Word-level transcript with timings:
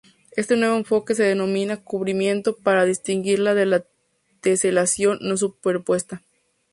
Este 0.31 0.57
nuevo 0.57 0.77
enfoque 0.77 1.13
se 1.13 1.21
denomina 1.21 1.77
'cubrimiento' 1.77 2.57
para 2.57 2.85
distinguirla 2.85 3.53
de 3.53 3.67
la 3.67 3.85
'teselación' 4.41 5.19
no 5.21 5.37
superpuesta. 5.37 6.23